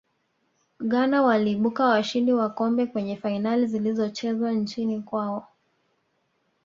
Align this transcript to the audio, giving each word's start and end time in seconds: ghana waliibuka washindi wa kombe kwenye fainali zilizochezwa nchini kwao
ghana 0.79 1.21
waliibuka 1.23 1.85
washindi 1.87 2.33
wa 2.33 2.49
kombe 2.49 2.85
kwenye 2.85 3.17
fainali 3.17 3.67
zilizochezwa 3.67 4.51
nchini 4.51 5.01
kwao 5.01 5.47